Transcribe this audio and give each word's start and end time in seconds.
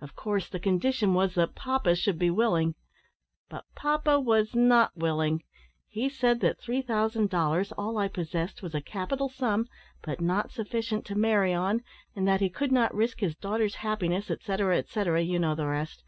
Of 0.00 0.16
course, 0.16 0.48
the 0.48 0.58
condition 0.58 1.14
was 1.14 1.36
that 1.36 1.54
papa 1.54 1.94
should 1.94 2.18
be 2.18 2.30
willing. 2.32 2.74
But 3.48 3.64
papa 3.76 4.18
was 4.18 4.56
not 4.56 4.90
willing. 4.96 5.44
He 5.86 6.08
said 6.08 6.40
that 6.40 6.58
three 6.58 6.82
thousand 6.82 7.30
dollars, 7.30 7.70
all 7.70 7.96
I 7.96 8.08
possessed, 8.08 8.60
was 8.60 8.74
a 8.74 8.80
capital 8.80 9.28
sum, 9.28 9.68
but 10.02 10.20
not 10.20 10.50
sufficient 10.50 11.06
to 11.06 11.14
marry 11.14 11.54
on, 11.54 11.84
and 12.16 12.26
that 12.26 12.40
he 12.40 12.50
could 12.50 12.72
not 12.72 12.92
risk 12.92 13.20
his 13.20 13.36
daughter's 13.36 13.76
happiness, 13.76 14.32
etcetera, 14.32 14.78
etcetera 14.78 15.20
you 15.22 15.38
know 15.38 15.54
the 15.54 15.68
rest. 15.68 16.02